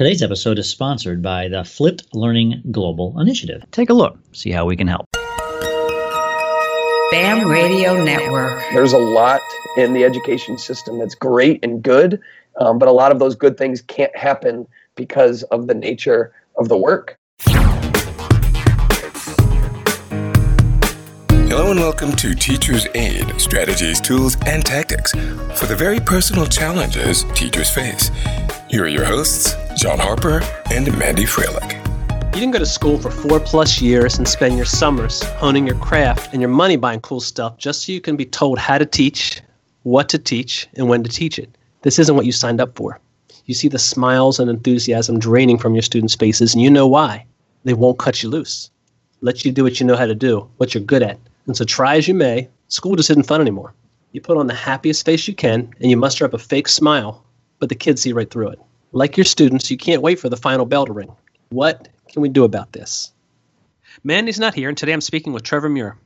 [0.00, 3.62] Today's episode is sponsored by the Flipped Learning Global Initiative.
[3.70, 5.04] Take a look, see how we can help.
[7.10, 8.62] BAM Radio Network.
[8.72, 9.42] There's a lot
[9.76, 12.18] in the education system that's great and good,
[12.58, 16.70] um, but a lot of those good things can't happen because of the nature of
[16.70, 17.18] the work.
[21.50, 25.12] Hello and welcome to Teacher's Aid Strategies, Tools, and Tactics
[25.54, 28.10] for the very personal challenges teachers face.
[28.70, 31.72] Here are your hosts, Jon Harper and Mandy Froehlich.
[32.34, 35.76] You didn't go to school for four plus years and spend your summers honing your
[35.76, 38.84] craft and your money buying cool stuff just so you can be told how to
[38.84, 39.40] teach,
[39.84, 41.56] what to teach, and when to teach it.
[41.80, 43.00] This isn't what you signed up for.
[43.46, 47.24] You see the smiles and enthusiasm draining from your students' faces, and you know why.
[47.64, 48.70] They won't cut you loose.
[49.22, 51.18] Let you do what you know how to do, what you're good at.
[51.46, 53.72] And so try as you may, school just isn't fun anymore.
[54.12, 57.24] You put on the happiest face you can, and you muster up a fake smile,
[57.58, 58.60] but the kids see right through it.
[58.92, 61.14] Like your students, you can't wait for the final bell to ring.
[61.50, 63.12] What can we do about this?
[64.02, 65.96] Mandy's not here, and today I'm speaking with Trevor Muir,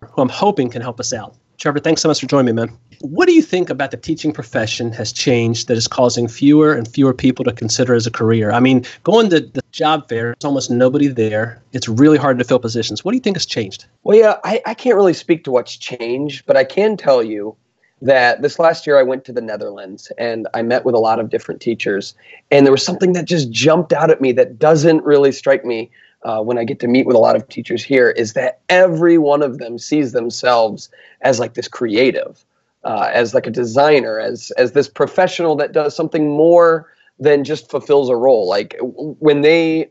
[0.00, 1.34] who I'm hoping can help us out.
[1.56, 2.78] Trevor, thanks so much for joining me, man.
[3.00, 6.86] What do you think about the teaching profession has changed that is causing fewer and
[6.86, 8.52] fewer people to consider as a career?
[8.52, 11.60] I mean, going to the job fair, there's almost nobody there.
[11.72, 13.04] It's really hard to fill positions.
[13.04, 13.86] What do you think has changed?
[14.04, 17.56] Well, yeah, I, I can't really speak to what's changed, but I can tell you
[18.02, 21.18] that this last year I went to the Netherlands and I met with a lot
[21.18, 22.14] of different teachers.
[22.50, 25.90] And there was something that just jumped out at me that doesn't really strike me
[26.22, 29.18] uh, when I get to meet with a lot of teachers here is that every
[29.18, 32.44] one of them sees themselves as like this creative,
[32.84, 37.70] uh, as like a designer, as as this professional that does something more than just
[37.70, 38.48] fulfills a role.
[38.48, 39.90] Like when they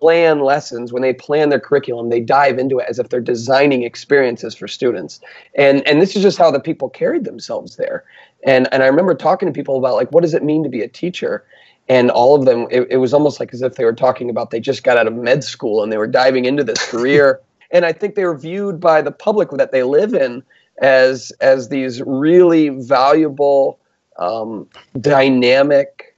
[0.00, 3.82] plan lessons, when they plan their curriculum, they dive into it as if they're designing
[3.82, 5.20] experiences for students.
[5.54, 8.04] And and this is just how the people carried themselves there.
[8.44, 10.82] And and I remember talking to people about like what does it mean to be
[10.82, 11.44] a teacher?
[11.88, 14.50] And all of them, it, it was almost like as if they were talking about
[14.50, 17.40] they just got out of med school and they were diving into this career.
[17.70, 20.42] and I think they were viewed by the public that they live in
[20.80, 23.78] as as these really valuable,
[24.18, 24.68] um,
[25.00, 26.08] dynamic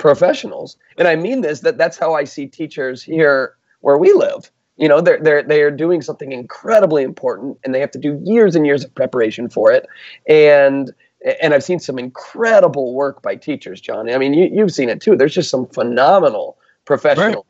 [0.00, 0.76] professionals.
[0.96, 4.50] And I mean this that that's how I see teachers here where we live.
[4.76, 8.18] You know, they're they're they are doing something incredibly important, and they have to do
[8.24, 9.86] years and years of preparation for it.
[10.26, 10.90] And
[11.42, 14.10] and I've seen some incredible work by teachers, Jon.
[14.10, 15.16] I mean, you, you've seen it too.
[15.16, 16.56] There's just some phenomenal
[16.86, 17.44] professionals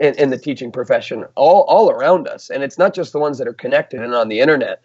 [0.00, 0.08] right.
[0.08, 3.36] in, in the teaching profession all all around us, and it's not just the ones
[3.36, 4.80] that are connected and on the internet.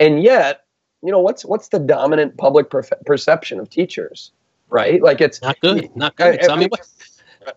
[0.00, 0.64] And yet,
[1.02, 2.70] you know, what's what's the dominant public
[3.04, 4.32] perception of teachers?
[4.68, 5.02] Right?
[5.02, 5.94] Like it's not good.
[5.96, 6.42] Not good.
[6.48, 6.68] I, I, mean,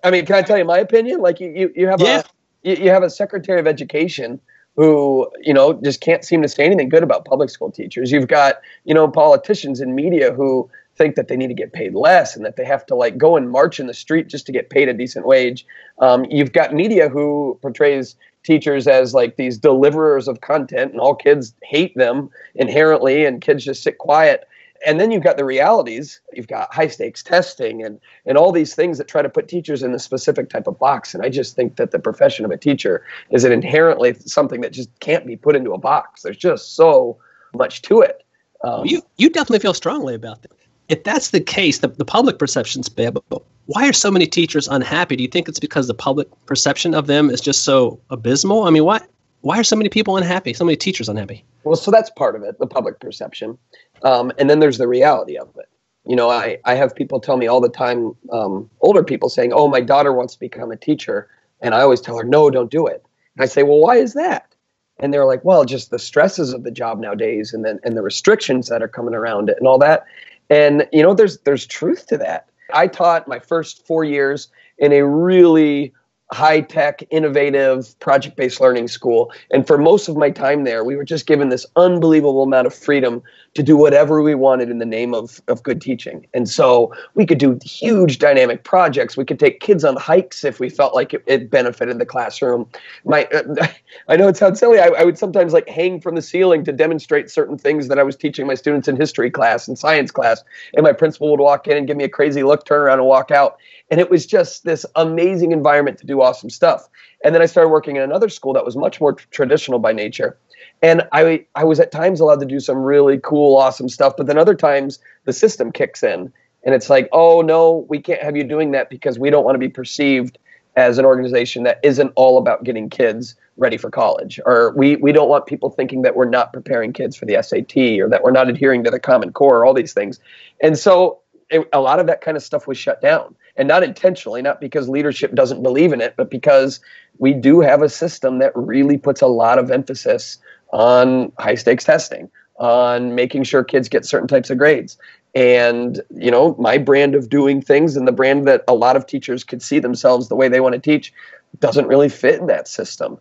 [0.04, 1.22] I mean, can I tell you my opinion?
[1.22, 2.20] Like you, you, you have yeah.
[2.20, 4.40] a you, you have a secretary of education
[4.76, 8.12] who you know just can't seem to say anything good about public school teachers.
[8.12, 11.96] You've got you know politicians and media who think that they need to get paid
[11.96, 14.52] less and that they have to like go and march in the street just to
[14.52, 15.66] get paid a decent wage.
[16.00, 21.16] Um, you've got media who portrays teachers as like these deliverers of content and all
[21.16, 24.48] kids hate them inherently and kids just sit quiet
[24.86, 26.22] and then you've got the realities.
[26.34, 29.84] You've got high stakes testing and and all these things that try to put teachers
[29.84, 31.14] in a specific type of box.
[31.14, 34.72] And i just think that the profession of a teacher is an inherently something that
[34.72, 36.22] just can't be put into a box.
[36.22, 37.18] There's just so
[37.54, 38.24] much to it.
[38.64, 40.52] Um, you you definitely feel strongly about that.
[40.88, 44.68] If that's the case the, the public perception's bad but, why are so many teachers
[44.68, 45.16] unhappy?
[45.16, 48.64] Do you think it's because the public perception of them is just so abysmal?
[48.64, 49.02] I mean why
[49.42, 52.44] why are so many people unhappy so many teachers unhappy well so that's part of
[52.44, 53.58] it the public perception
[54.04, 55.70] um, and then there's the reality of it.
[56.06, 59.54] You know, I, I have people tell me all the time, um, older people saying,
[59.54, 61.28] oh, my daughter wants to become a teacher.
[61.62, 63.04] And I always tell her, no, don't do it.
[63.36, 64.56] And I say, well, why is that?
[65.00, 68.02] And they're like, well, just the stresses of the job nowadays and then and the
[68.02, 70.06] restrictions that are coming around it and all that.
[70.50, 72.50] And you know, there's there's truth to that.
[72.74, 75.94] I taught my first four years in a really
[76.32, 79.32] high tech, innovative, project based learning school.
[79.50, 82.74] And for most of my time there, we were just given this unbelievable amount of
[82.74, 83.24] freedom
[83.56, 86.28] to do whatever we wanted in the name of, of good teaching.
[86.36, 89.18] And so we could do huge dynamic projects.
[89.18, 92.70] We could take kids on hikes if we felt like it, it benefited the classroom.
[93.06, 93.68] My, uh,
[94.08, 94.80] I know it sounds silly.
[94.80, 98.04] I, I would sometimes like hang from the ceiling to demonstrate certain things that I
[98.04, 100.44] was teaching my students in history class and science class.
[100.76, 103.08] And my principal would walk in and give me a crazy look, turn around and
[103.08, 103.58] walk out.
[103.90, 106.88] And it was just this amazing environment to do awesome stuff.
[107.24, 110.38] And then I started working in another school that was much more traditional by nature.
[110.82, 114.14] And I, I was at times allowed to do some really cool, awesome stuff.
[114.18, 116.32] But then other times the system kicks in
[116.64, 119.56] and it's like, oh, no, we can't have you doing that because we don't want
[119.56, 120.38] to be perceived
[120.76, 124.40] as an organization that isn't all about getting kids ready for college.
[124.46, 128.00] Or we, we don't want people thinking that we're not preparing kids for the SAT
[128.00, 130.20] or that we're not adhering to the Common Core, or all these things.
[130.62, 131.20] And so
[131.50, 134.62] it, a lot of that kind of stuff was shut down and not intentionally, not
[134.62, 136.80] because leadership doesn't believe in it, but because
[137.18, 140.40] we do have a system that really puts a lot of emphasis
[140.72, 144.98] on high stakes testing, on making sure kids get certain types of grades.
[145.36, 149.06] And, you know, my brand of doing things and the brand that a lot of
[149.06, 151.14] teachers could see themselves the way they want to teach
[151.60, 153.20] doesn't really fit in that system.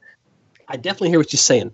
[0.68, 1.72] I definitely hear what you're saying.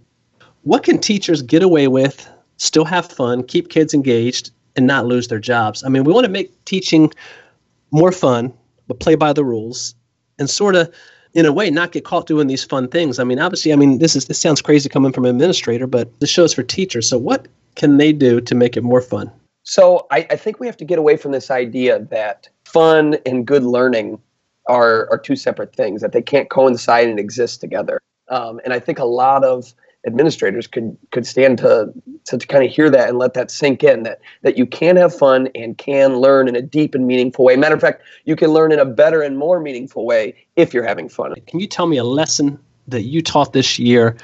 [0.62, 5.28] What can teachers get away with, still have fun, keep kids engaged, and not lose
[5.28, 5.84] their jobs?
[5.84, 7.12] I mean, we want to make teaching
[7.94, 8.52] more fun,
[8.88, 9.94] but play by the rules,
[10.38, 10.92] and sort of,
[11.32, 13.18] in a way, not get caught doing these fun things.
[13.18, 16.08] I mean, obviously, I mean, this is this sounds crazy coming from an administrator, but
[16.18, 17.08] the show is for teachers.
[17.08, 17.46] So, what
[17.76, 19.30] can they do to make it more fun?
[19.62, 23.46] So, I, I think we have to get away from this idea that fun and
[23.46, 24.20] good learning
[24.66, 28.00] are are two separate things that they can't coincide and exist together.
[28.28, 29.72] Um, and I think a lot of
[30.06, 31.92] administrators could could stand to,
[32.24, 34.96] to to kind of hear that and let that sink in that that you can
[34.96, 37.56] have fun and can learn in a deep and meaningful way.
[37.56, 40.86] Matter of fact, you can learn in a better and more meaningful way if you're
[40.86, 41.34] having fun.
[41.46, 42.58] Can you tell me a lesson
[42.88, 44.16] that you taught this year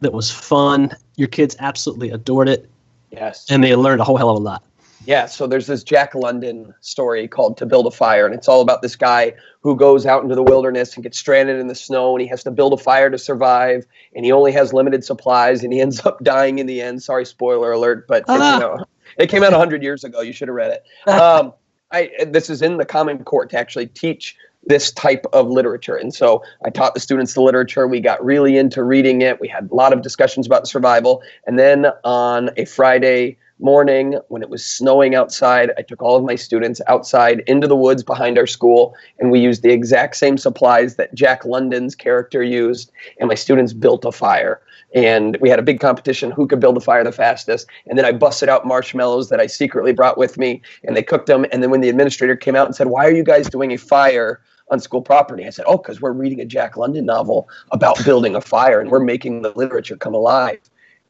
[0.00, 0.94] that was fun?
[1.16, 2.68] Your kids absolutely adored it.
[3.10, 3.46] Yes.
[3.50, 4.64] And they learned a whole hell of a lot.
[5.06, 8.60] Yeah, so there's this Jack London story called To Build a Fire, and it's all
[8.60, 12.14] about this guy who goes out into the wilderness and gets stranded in the snow,
[12.14, 13.84] and he has to build a fire to survive,
[14.14, 17.02] and he only has limited supplies, and he ends up dying in the end.
[17.02, 18.42] Sorry, spoiler alert, but uh-huh.
[18.42, 18.84] it, you know,
[19.18, 20.20] it came out 100 years ago.
[20.20, 20.84] You should have read it.
[21.08, 21.52] Um,
[21.90, 24.34] I, this is in the Common Core to actually teach
[24.64, 25.94] this type of literature.
[25.96, 27.86] And so I taught the students the literature.
[27.86, 29.40] We got really into reading it.
[29.40, 31.22] We had a lot of discussions about survival.
[31.46, 35.70] And then on a Friday, morning when it was snowing outside.
[35.78, 39.40] I took all of my students outside into the woods behind our school, and we
[39.40, 44.12] used the exact same supplies that Jack London's character used, and my students built a
[44.12, 44.60] fire.
[44.94, 47.66] And we had a big competition who could build a fire the fastest.
[47.86, 51.26] And then I busted out marshmallows that I secretly brought with me, and they cooked
[51.26, 51.46] them.
[51.50, 53.78] And then when the administrator came out and said, Why are you guys doing a
[53.78, 54.40] fire?
[54.70, 55.46] on school property.
[55.46, 58.90] I said, "Oh, because we're reading a Jack London novel about building a fire, and
[58.90, 60.58] we're making the literature come alive."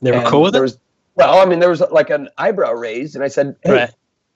[0.00, 0.60] They were and cool with it.
[0.60, 0.78] Was,
[1.14, 3.90] well, I mean, there was like an eyebrow raised, and I said, "Hey, right.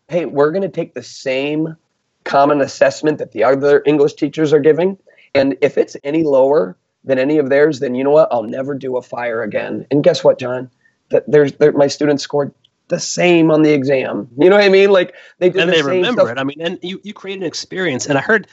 [0.08, 1.76] hey, we're going to take the same
[2.24, 4.98] common assessment that the other English teachers are giving,
[5.34, 8.28] and if it's any lower than any of theirs, then you know what?
[8.30, 10.70] I'll never do a fire again." And guess what, Jon?
[11.10, 12.52] That there's there, my students scored
[12.88, 14.28] the same on the exam.
[14.38, 14.90] You know what I mean?
[14.90, 16.32] Like they did and the they remember stuff.
[16.32, 16.38] it.
[16.38, 18.48] I mean, and you you create an experience, and I heard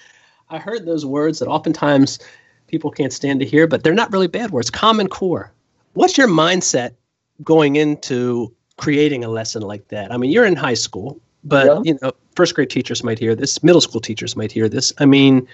[0.49, 2.19] I heard those words that oftentimes
[2.67, 4.69] people can't stand to hear, but they're not really bad words.
[4.69, 5.51] Common core.
[5.93, 6.93] What's your mindset
[7.43, 10.11] going into creating a lesson like that?
[10.11, 11.81] I mean, you're in high school, but yeah.
[11.83, 14.93] you know, first grade teachers might hear this, middle school teachers might hear this.
[14.99, 15.47] I mean,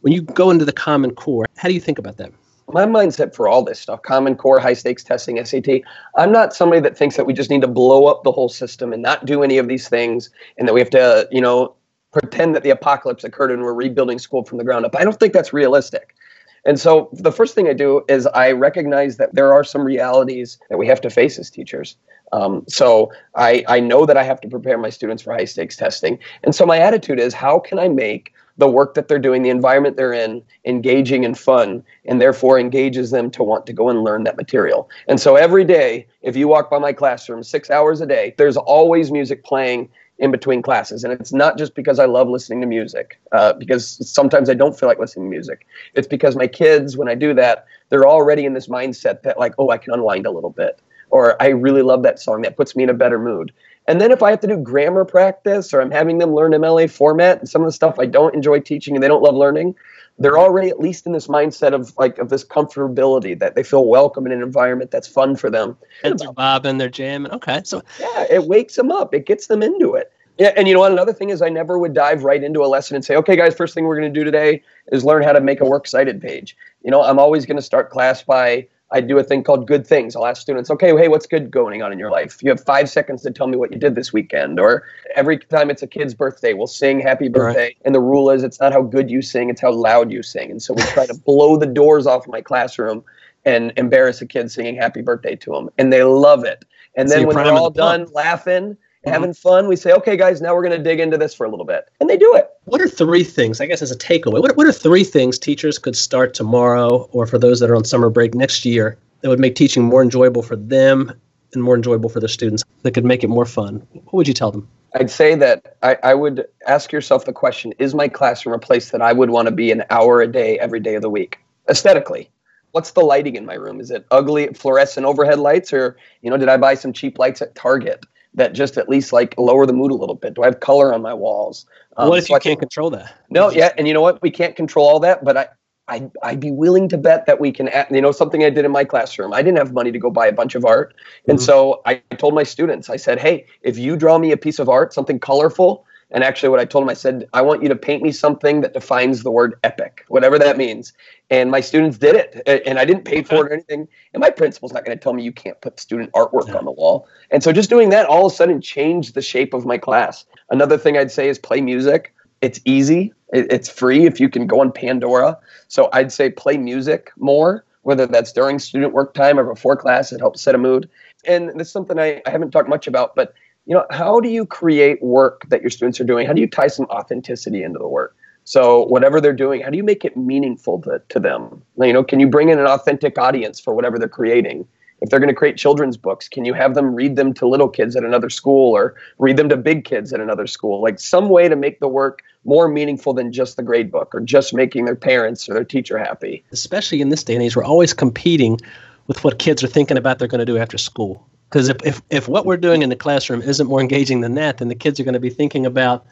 [0.00, 2.32] when you go into the Common Core, how do you think about that?
[2.68, 5.82] My mindset for all this stuff, Common Core, high stakes testing, SAT,
[6.16, 8.92] I'm not somebody that thinks that we just need to blow up the whole system
[8.92, 11.74] and not do any of these things and that we have to, you know,
[12.12, 14.94] pretend that the apocalypse occurred and we're rebuilding school from the ground up.
[14.96, 16.14] I don't think that's realistic.
[16.64, 20.58] And so the first thing I do is I recognize that there are some realities
[20.70, 21.96] that we have to face as teachers.
[22.32, 25.76] Um, so I, I know that I have to prepare my students for high stakes
[25.76, 26.18] testing.
[26.42, 29.50] And so my attitude is how can I make the work that they're doing, the
[29.50, 34.02] environment they're in, engaging and fun, and therefore engages them to want to go and
[34.02, 34.88] learn that material.
[35.08, 38.56] And so every day, if you walk by my classroom six hours a day, there's
[38.56, 39.88] always music playing
[40.22, 41.02] in between classes.
[41.02, 44.78] And it's not just because I love listening to music, uh, because sometimes I don't
[44.78, 45.66] feel like listening to music.
[45.94, 49.52] It's because my kids, when I do that, they're already in this mindset that, like,
[49.58, 50.78] oh, I can unwind a little bit.
[51.10, 52.42] Or I really love that song.
[52.42, 53.52] That puts me in a better mood.
[53.88, 56.88] And then if I have to do grammar practice or I'm having them learn MLA
[56.88, 59.74] format and some of the stuff I don't enjoy teaching and they don't love learning,
[60.18, 63.86] they're already at least in this mindset of like of this comfortability that they feel
[63.86, 65.76] welcome in an environment that's fun for them.
[66.04, 67.32] And they're bobbing, they're jamming.
[67.32, 69.14] Okay, so yeah, it wakes them up.
[69.14, 70.11] It gets them into it.
[70.38, 70.92] Yeah, and you know what?
[70.92, 73.54] Another thing is I never would dive right into a lesson and say, "Okay, guys,
[73.54, 76.20] first thing we're going to do today is learn how to make a works cited
[76.20, 79.66] page." You know, I'm always going to start class by I do a thing called
[79.66, 80.14] good things.
[80.14, 82.42] I'll ask students, okay, hey, what's good going on in your life?
[82.42, 84.60] You have five seconds to tell me what you did this weekend.
[84.60, 84.84] Or
[85.16, 87.68] every time it's a kid's birthday, we'll sing happy birthday.
[87.68, 87.76] Right.
[87.86, 90.50] And the rule is it's not how good you sing, it's how loud you sing.
[90.50, 93.02] And so we try to blow the doors off my classroom
[93.46, 95.70] and embarrass a kid singing happy birthday to them.
[95.78, 96.64] And they love it.
[96.94, 99.12] And so then when they're all done laughing, Mm-hmm.
[99.12, 101.50] having fun, we say, okay, guys, now we're going to dig into this for a
[101.50, 101.88] little bit.
[101.98, 102.48] And they do it.
[102.66, 104.40] What are three things, I guess, as a takeaway?
[104.40, 107.84] What, what are three things teachers could start tomorrow or for those that are on
[107.84, 111.12] summer break next year that would make teaching more enjoyable for them
[111.52, 113.84] and more enjoyable for their students that could make it more fun?
[113.92, 114.68] What would you tell them?
[114.94, 118.90] I'd say that I, I, would ask yourself the question Is my classroom a place
[118.90, 121.38] that I would want to be an hour a day every day of the week?
[121.68, 122.30] Aesthetically,
[122.72, 123.80] what's the lighting in my room?
[123.80, 127.40] Is it ugly fluorescent overhead lights, or you know, did I buy some cheap lights
[127.40, 128.04] at Target?
[128.34, 130.34] That just at least like lower the mood a little bit?
[130.34, 131.66] Do I have color on my walls?
[131.96, 133.14] Um, what if you can't control that?
[133.30, 134.20] No, yeah, and you know what?
[134.22, 135.48] We can't control all that, but I,
[135.88, 138.70] I, I'd be willing to bet that we can, you know, something I did in
[138.70, 139.34] my classroom.
[139.34, 140.94] I didn't have money to go buy a bunch of art.
[141.28, 141.44] And mm-hmm.
[141.44, 144.68] so I told my students, I said, hey, if you draw me a piece of
[144.68, 147.76] art, something colorful, and actually, what I told him, I said, I want you to
[147.76, 150.92] paint me something that defines the word epic, whatever that means.
[151.30, 152.62] And my students did it.
[152.66, 153.88] And I didn't pay for it or anything.
[154.12, 156.58] And my principal's not going to tell me you can't put student artwork no.
[156.58, 157.08] on the wall.
[157.30, 160.26] And so just doing that all of a sudden changed the shape of my class.
[160.50, 162.14] Another thing I'd say is play music.
[162.42, 165.38] It's easy, it's free if you can go on Pandora.
[165.68, 170.12] So I'd say play music more, whether that's during student work time or before class.
[170.12, 170.90] It helps set a mood.
[171.24, 173.32] And this is something I, I haven't talked much about, but
[173.66, 176.26] you know, how do you create work that your students are doing?
[176.26, 178.16] How do you tie some authenticity into the work?
[178.44, 181.62] So whatever they're doing, how do you make it meaningful to, to them?
[181.78, 184.66] You know, can you bring in an authentic audience for whatever they're creating?
[185.00, 187.68] If they're going to create children's books, can you have them read them to little
[187.68, 190.80] kids at another school or read them to big kids at another school?
[190.80, 194.20] Like some way to make the work more meaningful than just the grade book or
[194.20, 196.44] just making their parents or their teacher happy.
[196.52, 198.60] Especially in this day and age, we're always competing
[199.06, 201.26] with what kids are thinking about they're going to do after school.
[201.52, 204.56] Because if, if, if what we're doing in the classroom isn't more engaging than that,
[204.56, 206.06] then the kids are going to be thinking about,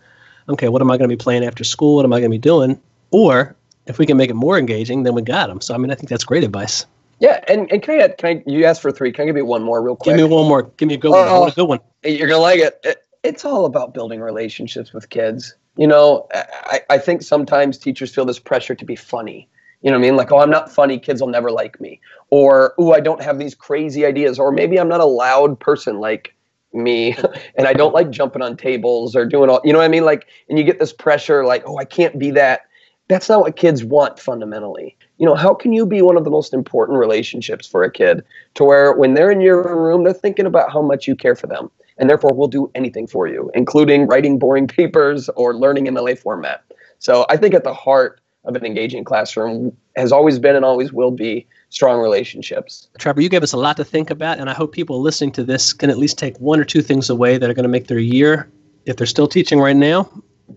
[0.50, 1.96] okay, what am I going to be playing after school?
[1.96, 2.78] What am I going to be doing?
[3.10, 3.56] Or
[3.86, 5.62] if we can make it more engaging, then we got them.
[5.62, 6.84] So, I mean, I think that's great advice.
[7.20, 9.12] Yeah, and, and can I, can I, you asked for three.
[9.12, 10.14] Can I give you one more real quick?
[10.14, 10.64] Give me one more.
[10.76, 11.26] Give me a good one.
[11.26, 11.80] I want a oh, good one.
[12.04, 12.78] You're going to like it.
[12.84, 13.06] it.
[13.22, 15.54] It's all about building relationships with kids.
[15.76, 19.48] You know, I, I think sometimes teachers feel this pressure to be funny
[19.82, 20.16] you know what I mean?
[20.16, 20.98] Like, oh, I'm not funny.
[20.98, 22.00] Kids will never like me.
[22.28, 24.38] Or, oh, I don't have these crazy ideas.
[24.38, 26.34] Or maybe I'm not a loud person like
[26.72, 27.16] me
[27.56, 30.04] and I don't like jumping on tables or doing all, you know what I mean?
[30.04, 32.66] Like, and you get this pressure like, oh, I can't be that.
[33.08, 34.96] That's not what kids want fundamentally.
[35.18, 38.22] You know, how can you be one of the most important relationships for a kid
[38.54, 41.48] to where when they're in your room, they're thinking about how much you care for
[41.48, 46.18] them and therefore will do anything for you, including writing boring papers or learning MLA
[46.18, 46.62] format.
[46.98, 50.92] So I think at the heart of an engaging classroom has always been and always
[50.92, 52.88] will be strong relationships.
[52.98, 55.44] Trevor, you gave us a lot to think about, and I hope people listening to
[55.44, 57.88] this can at least take one or two things away that are going to make
[57.88, 58.50] their year,
[58.86, 60.10] if they're still teaching right now,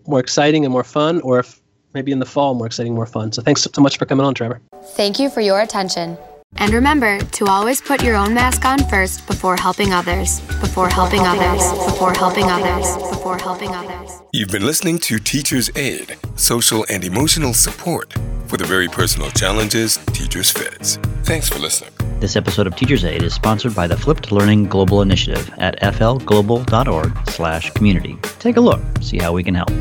[0.08, 1.62] more exciting and more fun, or if
[1.94, 3.32] maybe in the fall, more exciting, more fun.
[3.32, 4.62] So thanks so much for coming on, Trevor.
[4.96, 6.18] Thank you for your attention.
[6.58, 11.22] And remember to always put your own mask on first before helping others, before helping
[11.22, 14.22] others, before helping others, before helping others.
[14.32, 18.14] You've been listening to Teacher's Aid, social and emotional support
[18.48, 20.98] for the very personal challenges teachers face.
[21.24, 21.92] Thanks for listening.
[22.20, 28.18] This episode of Teacher's Aid is sponsored by the Flipped Learning Global Initiative at flglobal.org/community.
[28.40, 29.72] Take a look, see how we can help.